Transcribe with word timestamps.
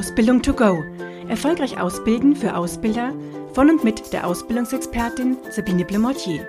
Ausbildung 0.00 0.40
to 0.40 0.54
go. 0.54 0.82
Erfolgreich 1.28 1.78
ausbilden 1.78 2.34
für 2.34 2.56
Ausbilder 2.56 3.12
von 3.52 3.68
und 3.68 3.84
mit 3.84 4.14
der 4.14 4.26
Ausbildungsexpertin 4.26 5.36
Sabine 5.50 5.84
Blemortier. 5.84 6.48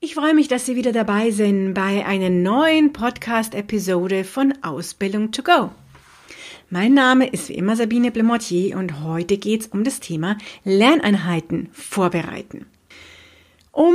Ich 0.00 0.14
freue 0.14 0.34
mich, 0.34 0.48
dass 0.48 0.66
Sie 0.66 0.76
wieder 0.76 0.92
dabei 0.92 1.30
sind 1.30 1.72
bei 1.72 2.04
einer 2.04 2.28
neuen 2.28 2.92
Podcast-Episode 2.92 4.24
von 4.24 4.52
Ausbildung 4.60 5.32
to 5.32 5.42
go. 5.42 5.70
Mein 6.68 6.92
Name 6.92 7.26
ist 7.26 7.48
wie 7.48 7.54
immer 7.54 7.74
Sabine 7.74 8.10
Blemortier 8.10 8.76
und 8.76 9.02
heute 9.02 9.38
geht 9.38 9.62
es 9.62 9.66
um 9.68 9.82
das 9.82 10.00
Thema 10.00 10.36
Lerneinheiten 10.64 11.70
vorbereiten. 11.72 12.66
Um 13.70 13.94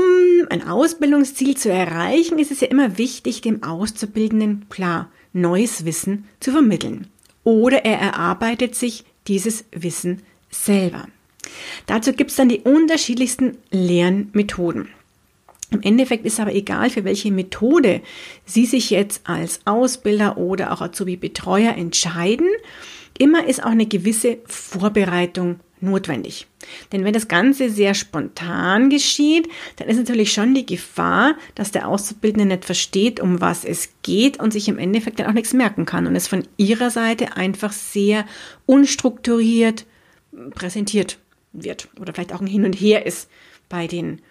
ein 0.50 0.68
Ausbildungsziel 0.68 1.56
zu 1.56 1.72
erreichen, 1.72 2.40
ist 2.40 2.50
es 2.50 2.62
ja 2.62 2.70
immer 2.70 2.98
wichtig, 2.98 3.42
dem 3.42 3.62
Auszubildenden 3.62 4.66
klar 4.70 5.12
neues 5.42 5.86
Wissen 5.86 6.28
zu 6.40 6.52
vermitteln. 6.52 7.08
Oder 7.44 7.86
er 7.86 8.00
erarbeitet 8.00 8.76
sich 8.76 9.06
dieses 9.28 9.66
Wissen 9.72 10.22
selber. 10.50 11.08
Dazu 11.86 12.14
gibt 12.14 12.32
es 12.32 12.36
dann 12.38 12.50
die 12.50 12.60
unterschiedlichsten 12.60 13.58
Lernmethoden. 13.72 14.90
Im 15.70 15.82
Endeffekt 15.82 16.26
ist 16.26 16.40
aber 16.40 16.54
egal, 16.54 16.90
für 16.90 17.04
welche 17.04 17.32
Methode 17.32 18.02
Sie 18.46 18.66
sich 18.66 18.90
jetzt 18.90 19.28
als 19.28 19.60
Ausbilder 19.66 20.38
oder 20.38 20.72
auch 20.72 20.82
Azubi-Betreuer 20.82 21.76
entscheiden, 21.76 22.48
immer 23.18 23.46
ist 23.46 23.64
auch 23.64 23.72
eine 23.72 23.86
gewisse 23.86 24.38
Vorbereitung 24.46 25.60
notwendig. 25.80 26.48
Denn 26.92 27.04
wenn 27.04 27.14
das 27.14 27.28
Ganze 27.28 27.70
sehr 27.70 27.94
spontan 27.94 28.90
geschieht, 28.90 29.48
dann 29.78 29.88
ist 29.88 29.98
natürlich 29.98 30.34
schon 30.34 30.54
die 30.54 30.66
Gefahr, 30.66 31.36
dass 31.56 31.72
der 31.72 31.88
Auszubildende 31.88 32.46
nicht 32.48 32.66
versteht, 32.66 33.20
um 33.20 33.42
was 33.42 33.64
es 33.64 33.90
geht 34.02 34.40
und 34.40 34.52
sich 34.52 34.68
im 34.68 34.80
Endeffekt 34.80 35.20
dann 35.20 35.28
auch 35.28 35.34
nichts 35.34 35.54
merken 35.54 35.86
kann 35.86 36.08
und 36.08 36.16
es 36.16 36.28
von 36.28 36.44
ihrer 36.58 36.90
Seite 36.90 37.38
einfach 37.38 37.72
sehr 37.72 38.26
unstrukturiert 38.66 39.86
präsentiert 40.54 41.18
wird 41.54 41.88
oder 42.00 42.14
vielleicht 42.14 42.34
auch 42.34 42.42
ein 42.42 42.48
Hin 42.48 42.66
und 42.66 42.74
Her 42.74 43.06
ist 43.06 43.30
bei 43.70 43.88
den 43.88 44.22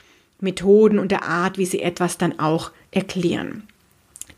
Methoden 0.41 0.99
und 0.99 1.11
der 1.11 1.25
Art, 1.25 1.59
wie 1.59 1.67
sie 1.67 1.81
etwas 1.81 2.19
dann 2.19 2.39
auch 2.39 2.71
erklären. 2.91 3.65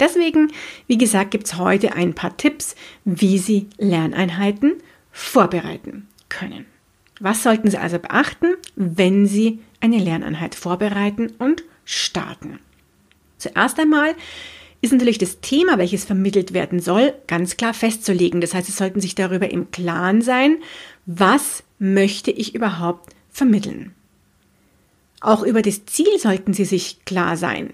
Deswegen, 0.01 0.53
wie 0.87 0.99
gesagt, 0.99 1.33
gibt 1.33 1.47
es 1.47 1.57
heute 1.57 1.95
ein 1.95 2.15
paar 2.15 2.37
Tipps, 2.37 2.77
wie 3.05 3.39
Sie 3.39 3.67
Lerneinheiten 3.79 4.75
vorbereiten 5.11 6.07
können. 6.29 6.67
Was 7.21 7.43
sollten 7.43 7.71
Sie 7.71 7.79
also 7.79 7.99
beachten, 7.99 8.55
wenn 8.77 9.27
Sie 9.27 9.61
eine 9.81 9.99
Lerneinheit 9.99 10.55
vorbereiten 10.55 11.33
und 11.39 11.65
starten? 11.85 12.61
Zuerst 13.39 13.79
einmal 13.79 14.15
ist 14.81 14.93
natürlich 14.93 15.19
das 15.19 15.41
Thema, 15.41 15.79
welches 15.79 16.05
vermittelt 16.05 16.53
werden 16.53 16.81
soll, 16.81 17.15
ganz 17.27 17.57
klar 17.57 17.75
festzulegen. 17.75 18.41
Das 18.41 18.55
heißt, 18.55 18.67
Sie 18.67 18.73
sollten 18.73 19.01
sich 19.01 19.15
darüber 19.15 19.51
im 19.51 19.71
Klaren 19.71 20.23
sein, 20.23 20.59
was 21.07 21.65
möchte 21.79 22.31
ich 22.31 22.55
überhaupt 22.55 23.15
vermitteln. 23.31 23.95
Auch 25.21 25.43
über 25.43 25.63
das 25.63 25.85
Ziel 25.87 26.19
sollten 26.19 26.53
Sie 26.53 26.65
sich 26.65 27.05
klar 27.05 27.37
sein. 27.37 27.73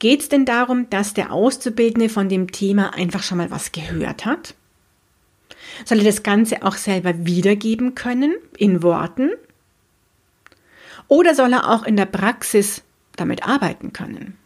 Geht 0.00 0.22
es 0.22 0.28
denn 0.28 0.44
darum, 0.44 0.90
dass 0.90 1.14
der 1.14 1.32
Auszubildende 1.32 2.08
von 2.08 2.28
dem 2.28 2.50
Thema 2.50 2.94
einfach 2.94 3.22
schon 3.22 3.38
mal 3.38 3.50
was 3.52 3.70
gehört 3.70 4.24
hat? 4.24 4.54
Soll 5.84 5.98
er 5.98 6.04
das 6.04 6.22
Ganze 6.22 6.62
auch 6.62 6.76
selber 6.76 7.26
wiedergeben 7.26 7.94
können 7.94 8.34
in 8.56 8.82
Worten? 8.82 9.30
Oder 11.08 11.34
soll 11.34 11.52
er 11.52 11.68
auch 11.68 11.84
in 11.84 11.96
der 11.96 12.06
Praxis 12.06 12.82
damit 13.16 13.46
arbeiten 13.46 13.92
können? 13.92 14.36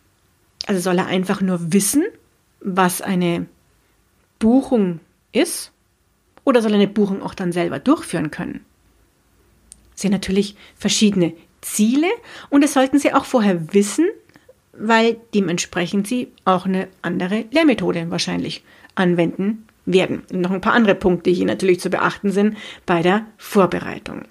Also 0.66 0.80
soll 0.80 0.98
er 0.98 1.06
einfach 1.06 1.40
nur 1.40 1.72
wissen, 1.72 2.04
was 2.60 3.02
eine 3.02 3.46
Buchung 4.38 5.00
ist? 5.32 5.72
Oder 6.44 6.62
soll 6.62 6.72
er 6.72 6.78
eine 6.78 6.88
Buchung 6.88 7.22
auch 7.22 7.34
dann 7.34 7.52
selber 7.52 7.78
durchführen 7.78 8.30
können? 8.30 8.64
Das 9.92 10.02
sind 10.02 10.12
natürlich 10.12 10.56
verschiedene 10.76 11.34
Ziele 11.60 12.08
und 12.50 12.62
das 12.62 12.72
sollten 12.72 12.98
Sie 12.98 13.12
auch 13.12 13.24
vorher 13.24 13.72
wissen, 13.72 14.06
weil 14.72 15.18
dementsprechend 15.34 16.06
Sie 16.06 16.28
auch 16.44 16.66
eine 16.66 16.88
andere 17.02 17.44
Lehrmethode 17.50 18.10
wahrscheinlich 18.10 18.64
anwenden 18.94 19.66
werden. 19.86 20.22
Und 20.32 20.40
noch 20.40 20.50
ein 20.50 20.60
paar 20.60 20.72
andere 20.72 20.94
Punkte 20.94 21.30
hier 21.30 21.46
natürlich 21.46 21.80
zu 21.80 21.90
beachten 21.90 22.30
sind 22.30 22.56
bei 22.86 23.02
der 23.02 23.26
Vorbereitung. 23.36 24.22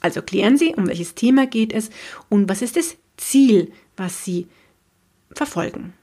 Also 0.00 0.20
klären 0.20 0.56
Sie, 0.56 0.74
um 0.74 0.88
welches 0.88 1.14
Thema 1.14 1.46
geht 1.46 1.72
es 1.72 1.90
und 2.28 2.48
was 2.48 2.62
ist 2.62 2.76
das 2.76 2.96
Ziel, 3.16 3.72
was 3.96 4.24
Sie 4.24 4.48
verfolgen. 5.32 5.94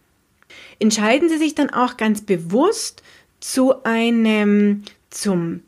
Entscheiden 0.80 1.30
Sie 1.30 1.38
sich 1.38 1.54
dann 1.54 1.70
auch 1.70 1.98
ganz 1.98 2.22
bewusst 2.22 3.04
zu 3.40 3.84
einem 3.84 4.84
zum 5.10 5.62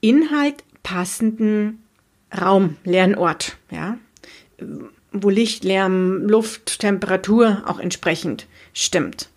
Inhalt 0.00 0.64
passenden 0.82 1.82
Raum, 2.36 2.76
Lernort, 2.84 3.56
ja, 3.70 3.98
wo 5.12 5.30
Licht, 5.30 5.64
Lärm, 5.64 6.26
Luft, 6.28 6.80
Temperatur 6.80 7.62
auch 7.66 7.78
entsprechend 7.78 8.46
stimmt. 8.72 9.30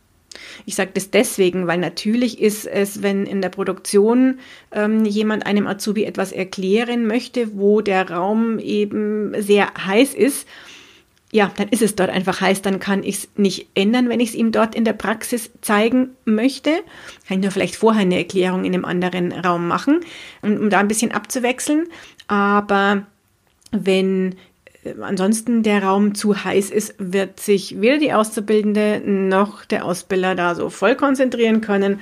Ich 0.65 0.75
sage 0.75 0.91
das 0.93 1.11
deswegen, 1.11 1.67
weil 1.67 1.79
natürlich 1.79 2.41
ist 2.41 2.65
es, 2.65 3.01
wenn 3.01 3.25
in 3.25 3.41
der 3.41 3.49
Produktion 3.49 4.39
ähm, 4.71 5.05
jemand 5.05 5.45
einem 5.45 5.67
Azubi 5.67 6.03
etwas 6.03 6.31
erklären 6.31 7.07
möchte, 7.07 7.57
wo 7.57 7.81
der 7.81 8.09
Raum 8.09 8.59
eben 8.59 9.33
sehr 9.41 9.67
heiß 9.85 10.13
ist, 10.13 10.47
ja, 11.31 11.51
dann 11.57 11.69
ist 11.69 11.83
es 11.83 11.95
dort 11.95 12.09
einfach 12.09 12.41
heiß, 12.41 12.63
dann 12.63 12.79
kann 12.79 13.03
ich 13.03 13.15
es 13.15 13.29
nicht 13.35 13.67
ändern, 13.75 14.09
wenn 14.09 14.19
ich 14.19 14.29
es 14.29 14.35
ihm 14.35 14.51
dort 14.51 14.73
in 14.73 14.83
der 14.83 14.93
Praxis 14.93 15.51
zeigen 15.61 16.15
möchte. 16.25 16.71
Kann 17.27 17.37
ich 17.37 17.43
nur 17.43 17.51
vielleicht 17.51 17.75
vorher 17.75 18.01
eine 18.01 18.17
Erklärung 18.17 18.65
in 18.65 18.73
einem 18.73 18.85
anderen 18.85 19.31
Raum 19.31 19.67
machen, 19.67 19.99
um, 20.41 20.57
um 20.57 20.69
da 20.71 20.79
ein 20.79 20.87
bisschen 20.87 21.11
abzuwechseln. 21.11 21.87
Aber 22.27 23.05
wenn 23.71 24.35
ansonsten 25.01 25.63
der 25.63 25.83
Raum 25.83 26.15
zu 26.15 26.43
heiß 26.43 26.69
ist, 26.69 26.95
wird 26.97 27.39
sich 27.39 27.81
weder 27.81 27.97
die 27.97 28.13
Auszubildende 28.13 29.01
noch 29.05 29.65
der 29.65 29.85
Ausbilder 29.85 30.35
da 30.35 30.55
so 30.55 30.69
voll 30.69 30.95
konzentrieren 30.95 31.61
können, 31.61 31.99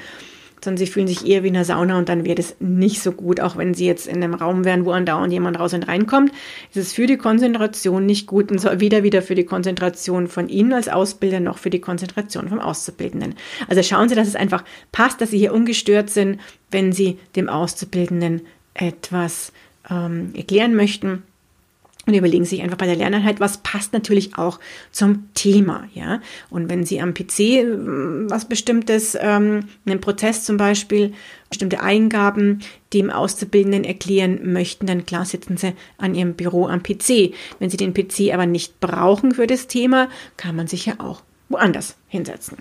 sondern 0.63 0.77
sie 0.77 0.88
fühlen 0.88 1.07
sich 1.07 1.25
eher 1.25 1.43
wie 1.43 1.49
in 1.49 1.55
einer 1.55 1.65
Sauna 1.65 1.97
und 1.97 2.09
dann 2.09 2.25
wird 2.25 2.39
es 2.39 2.55
nicht 2.59 3.01
so 3.01 3.11
gut, 3.11 3.39
auch 3.39 3.57
wenn 3.57 3.73
sie 3.73 3.85
jetzt 3.85 4.07
in 4.07 4.23
einem 4.23 4.33
Raum 4.33 4.65
wären, 4.65 4.85
wo 4.85 4.91
andauernd 4.91 5.31
jemand 5.31 5.59
raus 5.59 5.73
und 5.73 5.88
reinkommt. 5.88 6.31
Es 6.71 6.77
ist 6.77 6.93
für 6.93 7.05
die 7.05 7.17
Konzentration 7.17 8.05
nicht 8.05 8.27
gut 8.27 8.51
und 8.51 8.59
soll 8.59 8.79
weder 8.79 9.03
wieder 9.03 9.21
für 9.21 9.35
die 9.35 9.45
Konzentration 9.45 10.27
von 10.27 10.49
Ihnen 10.49 10.73
als 10.73 10.89
Ausbilder 10.89 11.39
noch 11.39 11.57
für 11.59 11.69
die 11.69 11.81
Konzentration 11.81 12.49
vom 12.49 12.59
Auszubildenden. 12.59 13.35
Also 13.67 13.83
schauen 13.83 14.09
Sie, 14.09 14.15
dass 14.15 14.27
es 14.27 14.35
einfach 14.35 14.63
passt, 14.91 15.21
dass 15.21 15.31
Sie 15.31 15.38
hier 15.38 15.53
ungestört 15.53 16.09
sind, 16.09 16.39
wenn 16.71 16.91
Sie 16.91 17.19
dem 17.35 17.49
Auszubildenden 17.49 18.41
etwas 18.73 19.51
ähm, 19.89 20.31
erklären 20.35 20.75
möchten 20.75 21.23
und 22.07 22.13
überlegen 22.13 22.45
sich 22.45 22.62
einfach 22.62 22.78
bei 22.78 22.85
der 22.85 22.95
Lerneinheit, 22.95 23.40
was 23.40 23.57
passt 23.57 23.94
natürlich 23.94 24.38
auch 24.38 24.59
zum 24.91 25.29
Thema, 25.34 25.88
ja. 25.94 26.22
Und 26.50 26.69
wenn 26.69 26.85
Sie 26.85 27.01
am 27.01 27.13
PC 27.13 27.40
äh, 27.40 27.66
was 28.29 28.45
Bestimmtes, 28.45 29.18
ähm, 29.19 29.66
einen 29.85 30.01
Prozess 30.01 30.45
zum 30.45 30.57
Beispiel, 30.57 31.13
bestimmte 31.50 31.81
Eingaben 31.81 32.62
dem 32.94 33.09
Auszubildenden 33.09 33.84
erklären 33.84 34.51
möchten, 34.51 34.88
dann 34.88 35.06
klar 35.06 35.25
sitzen 35.25 35.57
Sie 35.57 35.73
an 35.97 36.16
Ihrem 36.16 36.34
Büro 36.34 36.68
am 36.68 36.81
PC. 36.81 37.34
Wenn 37.59 37.69
Sie 37.69 37.78
den 37.78 37.94
PC 37.94 38.34
aber 38.34 38.45
nicht 38.45 38.79
brauchen 38.79 39.34
für 39.34 39.47
das 39.47 39.68
Thema, 39.68 40.09
kann 40.38 40.56
man 40.56 40.68
sich 40.68 40.85
ja 40.85 40.95
auch 41.00 41.22
woanders 41.50 41.95
hinsetzen. 42.07 42.57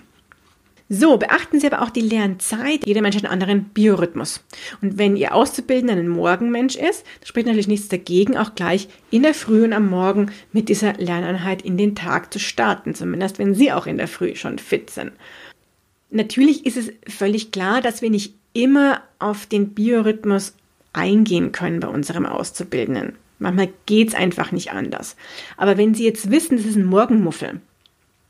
So, 0.89 1.17
beachten 1.17 1.59
Sie 1.59 1.67
aber 1.67 1.81
auch 1.81 1.89
die 1.89 2.01
Lernzeit. 2.01 2.85
Jeder 2.85 3.01
Mensch 3.01 3.17
hat 3.17 3.25
einen 3.25 3.33
anderen 3.33 3.65
Biorhythmus. 3.65 4.41
Und 4.81 4.97
wenn 4.97 5.17
Ihr 5.17 5.35
Auszubildender 5.35 5.95
ein 5.95 6.07
Morgenmensch 6.07 6.77
ist, 6.77 7.05
spricht 7.25 7.47
natürlich 7.47 7.67
nichts 7.67 7.89
dagegen, 7.89 8.37
auch 8.37 8.55
gleich 8.55 8.87
in 9.11 9.23
der 9.23 9.33
Früh 9.33 9.65
und 9.65 9.73
am 9.73 9.89
Morgen 9.89 10.31
mit 10.53 10.69
dieser 10.69 10.93
Lerneinheit 10.93 11.61
in 11.61 11.77
den 11.77 11.95
Tag 11.95 12.31
zu 12.31 12.39
starten. 12.39 12.95
Zumindest 12.95 13.37
wenn 13.37 13.53
Sie 13.53 13.73
auch 13.73 13.85
in 13.85 13.97
der 13.97 14.07
Früh 14.07 14.35
schon 14.35 14.59
fit 14.59 14.89
sind. 14.89 15.11
Natürlich 16.09 16.65
ist 16.65 16.77
es 16.77 16.93
völlig 17.05 17.51
klar, 17.51 17.81
dass 17.81 18.01
wir 18.01 18.09
nicht 18.09 18.35
immer 18.53 19.01
auf 19.19 19.45
den 19.45 19.73
Biorhythmus 19.73 20.53
eingehen 20.93 21.51
können 21.51 21.81
bei 21.81 21.89
unserem 21.89 22.25
Auszubildenden. 22.25 23.17
Manchmal 23.39 23.69
geht 23.85 24.09
es 24.09 24.15
einfach 24.15 24.53
nicht 24.53 24.71
anders. 24.71 25.17
Aber 25.57 25.77
wenn 25.77 25.93
Sie 25.93 26.05
jetzt 26.05 26.31
wissen, 26.31 26.57
das 26.57 26.65
ist 26.65 26.77
ein 26.77 26.85
Morgenmuffel 26.85 27.59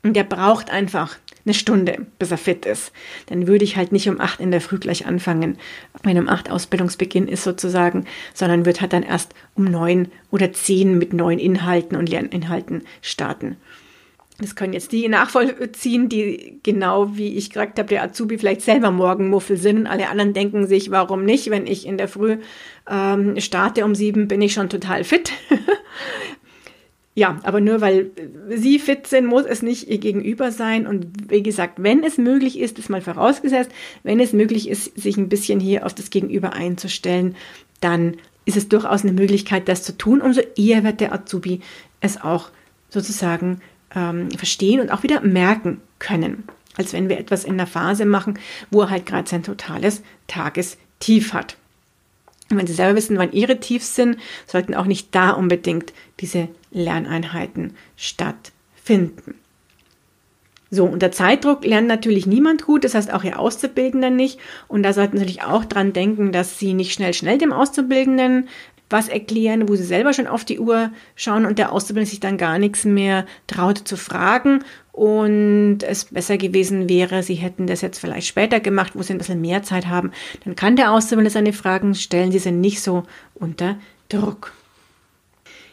und 0.02 0.14
der 0.14 0.24
braucht 0.24 0.70
einfach 0.70 1.16
eine 1.48 1.54
Stunde, 1.54 2.06
bis 2.18 2.30
er 2.30 2.38
fit 2.38 2.66
ist. 2.66 2.92
Dann 3.26 3.46
würde 3.46 3.64
ich 3.64 3.76
halt 3.76 3.90
nicht 3.90 4.08
um 4.08 4.20
acht 4.20 4.40
in 4.40 4.50
der 4.50 4.60
Früh 4.60 4.78
gleich 4.78 5.06
anfangen, 5.06 5.58
wenn 6.02 6.18
um 6.18 6.28
acht 6.28 6.50
Ausbildungsbeginn 6.50 7.26
ist 7.26 7.42
sozusagen, 7.42 8.04
sondern 8.34 8.66
wird 8.66 8.80
halt 8.80 8.92
dann 8.92 9.02
erst 9.02 9.34
um 9.54 9.64
neun 9.64 10.08
oder 10.30 10.52
zehn 10.52 10.98
mit 10.98 11.12
neuen 11.12 11.38
Inhalten 11.38 11.96
und 11.96 12.08
Lerninhalten 12.08 12.84
starten. 13.00 13.56
Das 14.40 14.54
können 14.54 14.72
jetzt 14.72 14.92
die 14.92 15.08
nachvollziehen, 15.08 16.08
die 16.08 16.60
genau 16.62 17.16
wie 17.16 17.36
ich 17.36 17.50
gesagt 17.50 17.76
habe, 17.80 17.88
der 17.88 18.04
Azubi 18.04 18.38
vielleicht 18.38 18.60
selber 18.60 18.92
Morgenmuffel 18.92 19.56
sind. 19.56 19.88
Alle 19.88 20.08
anderen 20.08 20.32
denken 20.32 20.68
sich, 20.68 20.92
warum 20.92 21.24
nicht? 21.24 21.50
Wenn 21.50 21.66
ich 21.66 21.84
in 21.84 21.98
der 21.98 22.06
Früh 22.06 22.38
ähm, 22.88 23.40
starte 23.40 23.84
um 23.84 23.96
sieben, 23.96 24.28
bin 24.28 24.40
ich 24.40 24.52
schon 24.52 24.68
total 24.68 25.02
fit. 25.02 25.32
Ja, 27.18 27.40
aber 27.42 27.60
nur 27.60 27.80
weil 27.80 28.12
Sie 28.48 28.78
fit 28.78 29.08
sind, 29.08 29.26
muss 29.26 29.44
es 29.44 29.60
nicht 29.60 29.88
Ihr 29.88 29.98
Gegenüber 29.98 30.52
sein. 30.52 30.86
Und 30.86 31.32
wie 31.32 31.42
gesagt, 31.42 31.82
wenn 31.82 32.04
es 32.04 32.16
möglich 32.16 32.60
ist, 32.60 32.78
ist 32.78 32.90
mal 32.90 33.00
vorausgesetzt, 33.00 33.72
wenn 34.04 34.20
es 34.20 34.32
möglich 34.32 34.68
ist, 34.68 34.96
sich 34.96 35.16
ein 35.16 35.28
bisschen 35.28 35.58
hier 35.58 35.84
auf 35.84 35.92
das 35.92 36.10
Gegenüber 36.10 36.52
einzustellen, 36.52 37.34
dann 37.80 38.18
ist 38.44 38.56
es 38.56 38.68
durchaus 38.68 39.02
eine 39.02 39.14
Möglichkeit, 39.14 39.68
das 39.68 39.82
zu 39.82 39.98
tun. 39.98 40.20
Umso 40.20 40.42
eher 40.56 40.84
wird 40.84 41.00
der 41.00 41.12
Azubi 41.12 41.60
es 42.00 42.20
auch 42.20 42.50
sozusagen 42.88 43.62
ähm, 43.96 44.30
verstehen 44.30 44.78
und 44.78 44.92
auch 44.92 45.02
wieder 45.02 45.20
merken 45.20 45.80
können, 45.98 46.44
als 46.76 46.92
wenn 46.92 47.08
wir 47.08 47.18
etwas 47.18 47.42
in 47.42 47.54
einer 47.54 47.66
Phase 47.66 48.04
machen, 48.04 48.38
wo 48.70 48.82
er 48.82 48.90
halt 48.90 49.06
gerade 49.06 49.28
sein 49.28 49.42
totales 49.42 50.04
Tagestief 50.28 51.32
hat. 51.32 51.56
Und 52.50 52.56
wenn 52.58 52.66
Sie 52.66 52.72
selber 52.72 52.96
wissen, 52.96 53.18
wann 53.18 53.32
Ihre 53.32 53.60
Tiefs 53.60 53.94
sind, 53.94 54.18
sollten 54.46 54.74
auch 54.74 54.86
nicht 54.86 55.14
da 55.14 55.30
unbedingt 55.30 55.92
diese 56.20 56.48
Lerneinheiten 56.70 57.74
stattfinden. 57.96 59.34
So, 60.70 60.84
unter 60.84 61.10
Zeitdruck 61.10 61.64
lernt 61.64 61.88
natürlich 61.88 62.26
niemand 62.26 62.64
gut, 62.64 62.84
das 62.84 62.94
heißt 62.94 63.12
auch 63.12 63.24
Ihr 63.24 63.38
Auszubildender 63.38 64.10
nicht. 64.10 64.38
Und 64.66 64.82
da 64.82 64.92
sollten 64.92 65.16
Sie 65.16 65.22
natürlich 65.22 65.42
auch 65.42 65.64
dran 65.64 65.92
denken, 65.92 66.30
dass 66.30 66.58
Sie 66.58 66.74
nicht 66.74 66.92
schnell, 66.92 67.14
schnell 67.14 67.38
dem 67.38 67.52
Auszubildenden 67.52 68.48
was 68.90 69.08
erklären, 69.08 69.68
wo 69.68 69.76
sie 69.76 69.84
selber 69.84 70.12
schon 70.12 70.26
auf 70.26 70.44
die 70.44 70.58
Uhr 70.58 70.90
schauen 71.14 71.44
und 71.44 71.58
der 71.58 71.72
Auszubildende 71.72 72.10
sich 72.10 72.20
dann 72.20 72.38
gar 72.38 72.58
nichts 72.58 72.84
mehr 72.84 73.26
traut 73.46 73.78
zu 73.78 73.96
fragen 73.96 74.64
und 74.92 75.78
es 75.82 76.06
besser 76.06 76.38
gewesen 76.38 76.88
wäre, 76.88 77.22
sie 77.22 77.34
hätten 77.34 77.66
das 77.66 77.82
jetzt 77.82 77.98
vielleicht 77.98 78.26
später 78.26 78.60
gemacht, 78.60 78.92
wo 78.94 79.02
sie 79.02 79.12
ein 79.12 79.18
bisschen 79.18 79.40
mehr 79.40 79.62
Zeit 79.62 79.86
haben, 79.86 80.12
dann 80.44 80.56
kann 80.56 80.76
der 80.76 80.92
Auszubildende 80.92 81.30
seine 81.30 81.52
Fragen 81.52 81.94
stellen, 81.94 82.32
sie 82.32 82.38
sind 82.38 82.60
nicht 82.60 82.80
so 82.80 83.04
unter 83.34 83.76
Druck. 84.08 84.52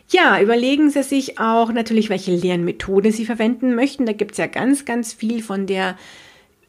Ja, 0.09 0.39
überlegen 0.39 0.91
Sie 0.91 1.01
sich 1.01 1.39
auch 1.39 1.71
natürlich, 1.71 2.09
welche 2.09 2.35
Lernmethode 2.35 3.11
Sie 3.11 3.25
verwenden 3.25 3.73
möchten. 3.73 4.06
Da 4.06 4.13
gibt 4.13 4.33
es 4.33 4.38
ja 4.38 4.45
ganz, 4.45 4.85
ganz 4.85 5.13
viel 5.13 5.41
von 5.41 5.65
der 5.65 5.97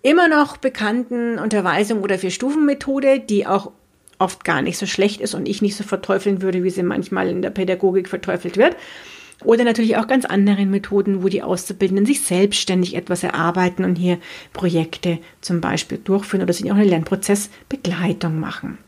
immer 0.02 0.28
noch 0.28 0.56
bekannten 0.56 1.38
Unterweisung 1.38 2.00
oder 2.00 2.18
Vier-Stufen-Methode, 2.18 3.20
die 3.20 3.46
auch 3.46 3.72
oft 4.18 4.44
gar 4.44 4.62
nicht 4.62 4.78
so 4.78 4.86
schlecht 4.86 5.20
ist 5.20 5.34
und 5.34 5.48
ich 5.48 5.62
nicht 5.62 5.76
so 5.76 5.84
verteufeln 5.84 6.42
würde, 6.42 6.62
wie 6.64 6.70
sie 6.70 6.82
manchmal 6.82 7.28
in 7.28 7.42
der 7.42 7.50
Pädagogik 7.50 8.08
verteufelt 8.08 8.56
wird. 8.56 8.76
Oder 9.44 9.64
natürlich 9.64 9.96
auch 9.98 10.06
ganz 10.06 10.24
anderen 10.24 10.70
Methoden, 10.70 11.22
wo 11.22 11.28
die 11.28 11.42
Auszubildenden 11.42 12.06
sich 12.06 12.22
selbstständig 12.22 12.96
etwas 12.96 13.22
erarbeiten 13.22 13.84
und 13.84 13.96
hier 13.96 14.18
Projekte 14.54 15.18
zum 15.42 15.60
Beispiel 15.60 15.98
durchführen 15.98 16.42
oder 16.42 16.54
sich 16.54 16.70
auch 16.70 16.76
eine 16.76 16.84
Lernprozessbegleitung 16.84 18.40
machen. 18.40 18.78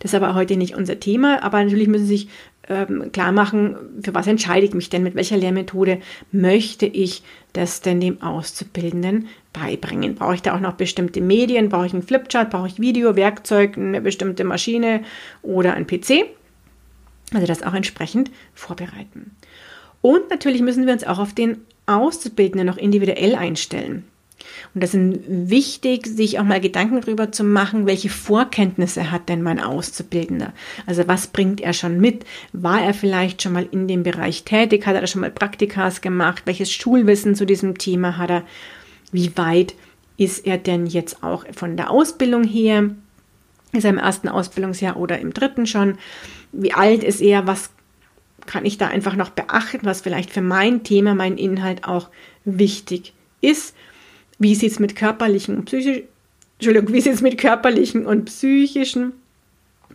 Das 0.00 0.12
ist 0.12 0.14
aber 0.14 0.34
heute 0.34 0.56
nicht 0.56 0.74
unser 0.74 1.00
Thema, 1.00 1.42
aber 1.42 1.62
natürlich 1.62 1.88
müssen 1.88 2.06
Sie 2.06 2.16
sich 2.16 2.28
ähm, 2.68 3.10
klar 3.12 3.32
machen, 3.32 3.76
für 4.02 4.14
was 4.14 4.26
entscheide 4.26 4.64
ich 4.66 4.74
mich 4.74 4.90
denn, 4.90 5.02
mit 5.02 5.14
welcher 5.14 5.36
Lehrmethode 5.36 6.00
möchte 6.30 6.86
ich 6.86 7.22
das 7.52 7.80
denn 7.80 8.00
dem 8.00 8.22
Auszubildenden 8.22 9.28
beibringen. 9.52 10.14
Brauche 10.14 10.34
ich 10.34 10.42
da 10.42 10.54
auch 10.54 10.60
noch 10.60 10.74
bestimmte 10.74 11.20
Medien? 11.20 11.68
Brauche 11.68 11.86
ich 11.86 11.92
einen 11.92 12.02
Flipchart? 12.02 12.50
Brauche 12.50 12.68
ich 12.68 12.80
Video, 12.80 13.16
Werkzeug, 13.16 13.76
eine 13.76 14.00
bestimmte 14.00 14.44
Maschine 14.44 15.02
oder 15.42 15.74
ein 15.74 15.86
PC? 15.86 16.26
Also 17.34 17.46
das 17.46 17.62
auch 17.62 17.74
entsprechend 17.74 18.30
vorbereiten. 18.54 19.36
Und 20.00 20.30
natürlich 20.30 20.62
müssen 20.62 20.86
wir 20.86 20.92
uns 20.92 21.04
auch 21.04 21.18
auf 21.18 21.34
den 21.34 21.58
Auszubildenden 21.86 22.66
noch 22.66 22.76
individuell 22.76 23.34
einstellen. 23.34 24.04
Und 24.74 24.82
das 24.82 24.94
ist 24.94 25.20
wichtig, 25.26 26.06
sich 26.06 26.38
auch 26.38 26.44
mal 26.44 26.60
Gedanken 26.60 27.00
darüber 27.00 27.32
zu 27.32 27.44
machen, 27.44 27.86
welche 27.86 28.08
Vorkenntnisse 28.08 29.10
hat 29.10 29.28
denn 29.28 29.42
mein 29.42 29.60
Auszubildender? 29.60 30.52
Also 30.86 31.06
was 31.08 31.26
bringt 31.26 31.60
er 31.60 31.72
schon 31.72 32.00
mit? 32.00 32.24
War 32.52 32.82
er 32.82 32.94
vielleicht 32.94 33.42
schon 33.42 33.52
mal 33.52 33.68
in 33.70 33.88
dem 33.88 34.02
Bereich 34.02 34.44
tätig? 34.44 34.86
Hat 34.86 34.96
er 34.96 35.06
schon 35.06 35.22
mal 35.22 35.30
Praktikas 35.30 36.00
gemacht? 36.00 36.42
Welches 36.46 36.72
Schulwissen 36.72 37.34
zu 37.34 37.46
diesem 37.46 37.78
Thema 37.78 38.16
hat 38.16 38.30
er? 38.30 38.42
Wie 39.12 39.36
weit 39.36 39.74
ist 40.16 40.46
er 40.46 40.58
denn 40.58 40.86
jetzt 40.86 41.22
auch 41.22 41.44
von 41.52 41.76
der 41.76 41.90
Ausbildung 41.90 42.44
her? 42.44 42.90
Ist 43.72 43.84
er 43.84 43.90
im 43.90 43.98
ersten 43.98 44.28
Ausbildungsjahr 44.28 44.96
oder 44.96 45.18
im 45.18 45.32
dritten 45.32 45.66
schon? 45.66 45.98
Wie 46.52 46.72
alt 46.72 47.04
ist 47.04 47.20
er? 47.20 47.46
Was 47.46 47.70
kann 48.46 48.64
ich 48.64 48.78
da 48.78 48.88
einfach 48.88 49.16
noch 49.16 49.30
beachten, 49.30 49.86
was 49.86 50.00
vielleicht 50.00 50.30
für 50.30 50.42
mein 50.42 50.82
Thema, 50.82 51.14
mein 51.14 51.38
Inhalt 51.38 51.84
auch 51.84 52.08
wichtig 52.44 53.14
ist? 53.40 53.74
Wie 54.40 54.56
sieht 54.56 54.72
es 54.72 54.80
mit 54.80 54.96
körperlichen 54.96 55.56
und 55.56 55.66
psychischen, 55.66 56.08
Entschuldigung, 56.58 56.92
wie 56.92 57.00
sieht 57.00 57.22
mit 57.22 57.38
körperlichen 57.38 58.04
und 58.06 58.24
psychischen 58.24 59.12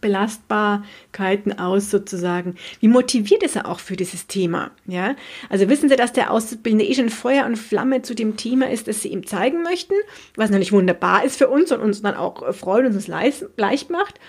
Belastbarkeiten 0.02 1.58
aus 1.58 1.90
sozusagen. 1.90 2.56
Wie 2.80 2.88
motiviert 2.88 3.44
ist 3.44 3.56
er 3.56 3.68
auch 3.68 3.80
für 3.80 3.96
dieses 3.96 4.28
Thema? 4.28 4.72
Ja, 4.86 5.16
also 5.50 5.68
wissen 5.68 5.90
Sie, 5.90 5.96
dass 5.96 6.14
der 6.14 6.32
Auszubildende 6.32 6.86
eh 6.86 6.94
schon 6.94 7.10
Feuer 7.10 7.46
und 7.46 7.56
Flamme 7.56 8.02
zu 8.02 8.14
dem 8.14 8.38
Thema 8.38 8.70
ist, 8.70 8.88
das 8.88 9.02
Sie 9.02 9.08
ihm 9.08 9.26
zeigen 9.26 9.64
möchten, 9.64 9.96
was 10.36 10.52
natürlich 10.52 10.72
wunderbar 10.72 11.24
ist 11.24 11.38
für 11.38 11.48
uns 11.48 11.72
und 11.72 11.80
uns 11.80 12.02
dann 12.02 12.16
auch 12.16 12.54
freut 12.54 12.86
und 12.86 12.94
uns 12.94 13.08
leicht 13.08 13.90
macht. 13.90 14.20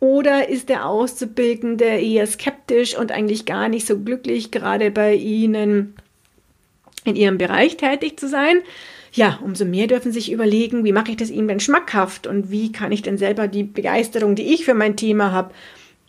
Oder 0.00 0.48
ist 0.48 0.68
der 0.68 0.86
Auszubildende 0.86 1.84
eher 1.84 2.26
skeptisch 2.26 2.98
und 2.98 3.12
eigentlich 3.12 3.46
gar 3.46 3.68
nicht 3.68 3.86
so 3.86 3.98
glücklich, 3.98 4.50
gerade 4.50 4.90
bei 4.90 5.14
Ihnen 5.14 5.94
in 7.04 7.16
Ihrem 7.16 7.38
Bereich 7.38 7.76
tätig 7.76 8.18
zu 8.18 8.28
sein? 8.28 8.58
Ja, 9.12 9.38
umso 9.42 9.64
mehr 9.64 9.86
dürfen 9.86 10.10
sich 10.10 10.32
überlegen, 10.32 10.84
wie 10.84 10.92
mache 10.92 11.10
ich 11.10 11.16
das 11.18 11.30
ihnen 11.30 11.48
denn 11.48 11.60
schmackhaft 11.60 12.26
und 12.26 12.50
wie 12.50 12.72
kann 12.72 12.92
ich 12.92 13.02
denn 13.02 13.18
selber 13.18 13.46
die 13.46 13.64
Begeisterung, 13.64 14.34
die 14.34 14.54
ich 14.54 14.64
für 14.64 14.74
mein 14.74 14.96
Thema 14.96 15.32
habe, 15.32 15.52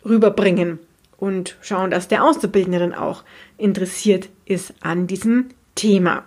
rüberbringen 0.04 0.78
und 1.18 1.56
schauen, 1.60 1.90
dass 1.90 2.08
der 2.08 2.24
Auszubildende 2.24 2.78
dann 2.78 2.94
auch 2.94 3.22
interessiert 3.58 4.28
ist 4.46 4.74
an 4.80 5.06
diesem 5.06 5.50
Thema. 5.74 6.24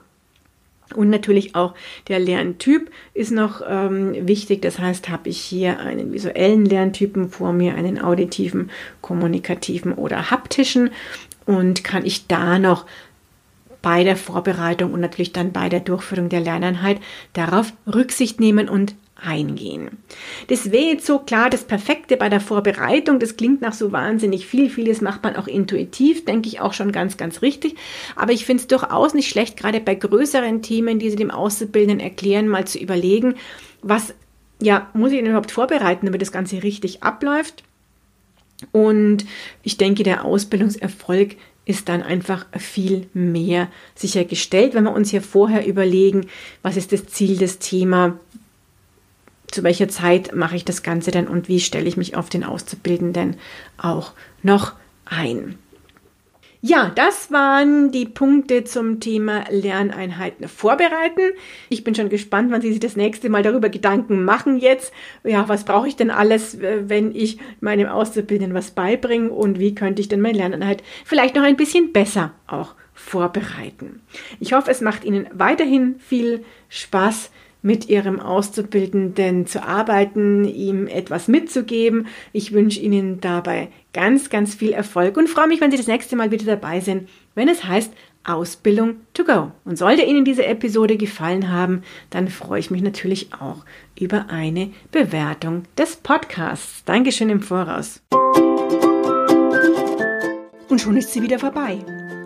Und 0.95 1.09
natürlich 1.09 1.53
auch 1.53 1.73
der 2.07 2.19
Lerntyp 2.19 2.89
ist 3.13 3.31
noch 3.31 3.61
ähm, 3.67 4.27
wichtig. 4.27 4.61
Das 4.61 4.79
heißt, 4.79 5.09
habe 5.09 5.29
ich 5.29 5.39
hier 5.39 5.79
einen 5.79 6.13
visuellen 6.13 6.65
Lerntypen 6.65 7.29
vor 7.29 7.51
mir, 7.51 7.75
einen 7.75 8.01
auditiven, 8.01 8.71
kommunikativen 9.01 9.93
oder 9.93 10.31
haptischen 10.31 10.91
und 11.45 11.83
kann 11.83 12.05
ich 12.05 12.27
da 12.27 12.57
noch 12.57 12.85
bei 13.87 14.03
der 14.03 14.17
Vorbereitung 14.17 14.91
und 14.91 14.99
natürlich 14.99 15.31
dann 15.31 15.53
bei 15.53 15.69
der 15.69 15.79
Durchführung 15.79 16.27
der 16.27 16.41
Lerneinheit 16.41 16.99
darauf 17.31 17.71
Rücksicht 17.87 18.37
nehmen 18.37 18.67
und 18.67 18.95
eingehen. 19.15 19.91
Das 20.49 20.73
wäre 20.73 20.91
jetzt 20.91 21.05
so 21.05 21.19
klar 21.19 21.49
das 21.49 21.63
Perfekte 21.63 22.17
bei 22.17 22.27
der 22.27 22.41
Vorbereitung. 22.41 23.17
Das 23.17 23.37
klingt 23.37 23.61
nach 23.61 23.71
so 23.71 23.93
wahnsinnig 23.93 24.45
viel. 24.45 24.69
Vieles 24.69 24.99
macht 24.99 25.23
man 25.23 25.37
auch 25.37 25.47
intuitiv, 25.47 26.25
denke 26.25 26.49
ich 26.49 26.59
auch 26.59 26.73
schon 26.73 26.91
ganz, 26.91 27.15
ganz 27.15 27.41
richtig. 27.41 27.77
Aber 28.17 28.33
ich 28.33 28.45
finde 28.45 28.59
es 28.59 28.67
durchaus 28.67 29.13
nicht 29.13 29.29
schlecht, 29.29 29.55
gerade 29.55 29.79
bei 29.79 29.95
größeren 29.95 30.61
Themen, 30.61 30.99
die 30.99 31.09
Sie 31.09 31.15
dem 31.15 31.31
Auszubildenden 31.31 32.01
erklären, 32.01 32.49
mal 32.49 32.67
zu 32.67 32.79
überlegen, 32.79 33.35
was 33.83 34.13
ja, 34.61 34.89
muss 34.95 35.13
ich 35.13 35.19
denn 35.19 35.27
überhaupt 35.27 35.51
vorbereiten, 35.51 36.07
damit 36.07 36.21
das 36.21 36.33
Ganze 36.33 36.61
richtig 36.61 37.03
abläuft? 37.03 37.63
Und 38.73 39.25
ich 39.63 39.77
denke, 39.77 40.03
der 40.03 40.25
Ausbildungserfolg 40.25 41.37
ist 41.67 41.89
dann 41.89 42.01
einfach 42.01 42.45
viel 42.57 43.07
mehr 43.13 43.67
sichergestellt, 43.93 44.73
wenn 44.73 44.85
wir 44.85 44.93
uns 44.93 45.11
hier 45.11 45.21
vorher 45.21 45.67
überlegen, 45.67 46.27
was 46.61 46.77
ist 46.77 46.93
das 46.93 47.07
Ziel 47.07 47.37
des 47.37 47.59
Themas, 47.59 48.13
zu 49.51 49.63
welcher 49.63 49.89
Zeit 49.89 50.33
mache 50.33 50.55
ich 50.55 50.65
das 50.65 50.81
Ganze 50.81 51.11
denn 51.11 51.27
und 51.27 51.49
wie 51.49 51.59
stelle 51.59 51.87
ich 51.87 51.97
mich 51.97 52.15
auf 52.15 52.29
den 52.29 52.43
Auszubildenden 52.43 53.35
auch 53.77 54.13
noch 54.43 54.73
ein. 55.05 55.57
Ja, 56.67 56.91
das 56.93 57.31
waren 57.31 57.91
die 57.93 58.05
Punkte 58.05 58.65
zum 58.65 58.99
Thema 58.99 59.45
Lerneinheiten 59.49 60.49
vorbereiten. 60.49 61.21
Ich 61.69 61.85
bin 61.85 61.95
schon 61.95 62.09
gespannt, 62.09 62.51
wann 62.51 62.59
Sie 62.59 62.71
sich 62.71 62.81
das 62.81 62.97
nächste 62.97 63.29
Mal 63.29 63.41
darüber 63.41 63.69
Gedanken 63.69 64.25
machen 64.25 64.57
jetzt. 64.57 64.91
Ja, 65.23 65.47
was 65.47 65.63
brauche 65.63 65.87
ich 65.87 65.95
denn 65.95 66.11
alles, 66.11 66.57
wenn 66.59 67.15
ich 67.15 67.37
meinem 67.61 67.87
Auszubildenden 67.87 68.53
was 68.53 68.71
beibringe 68.71 69.29
und 69.29 69.59
wie 69.59 69.75
könnte 69.75 70.01
ich 70.01 70.09
denn 70.09 70.19
meine 70.19 70.39
Lerneinheit 70.39 70.83
vielleicht 71.05 71.35
noch 71.35 71.43
ein 71.43 71.55
bisschen 71.55 71.93
besser 71.93 72.33
auch 72.47 72.75
vorbereiten. 72.93 74.01
Ich 74.41 74.51
hoffe, 74.51 74.69
es 74.69 74.81
macht 74.81 75.05
Ihnen 75.05 75.27
weiterhin 75.31 75.95
viel 75.99 76.43
Spaß 76.67 77.31
mit 77.61 77.89
Ihrem 77.89 78.19
Auszubildenden 78.19 79.47
zu 79.47 79.63
arbeiten, 79.63 80.45
ihm 80.45 80.87
etwas 80.87 81.27
mitzugeben. 81.27 82.07
Ich 82.33 82.53
wünsche 82.53 82.79
Ihnen 82.79 83.19
dabei 83.19 83.69
ganz, 83.93 84.29
ganz 84.29 84.55
viel 84.55 84.71
Erfolg 84.71 85.17
und 85.17 85.29
freue 85.29 85.47
mich, 85.47 85.61
wenn 85.61 85.71
Sie 85.71 85.77
das 85.77 85.87
nächste 85.87 86.15
Mal 86.15 86.31
wieder 86.31 86.45
dabei 86.45 86.79
sind, 86.79 87.09
wenn 87.35 87.49
es 87.49 87.63
heißt 87.63 87.91
Ausbildung 88.23 88.97
to 89.13 89.23
go. 89.23 89.51
Und 89.65 89.77
sollte 89.77 90.03
Ihnen 90.03 90.25
diese 90.25 90.45
Episode 90.45 90.97
gefallen 90.97 91.51
haben, 91.51 91.83
dann 92.09 92.27
freue 92.27 92.59
ich 92.59 92.69
mich 92.71 92.81
natürlich 92.81 93.29
auch 93.33 93.65
über 93.99 94.29
eine 94.29 94.71
Bewertung 94.91 95.63
des 95.77 95.95
Podcasts. 95.95 96.83
Dankeschön 96.85 97.29
im 97.29 97.41
Voraus. 97.41 98.01
Und 100.69 100.81
schon 100.81 100.97
ist 100.97 101.11
sie 101.11 101.21
wieder 101.21 101.39
vorbei. 101.39 101.79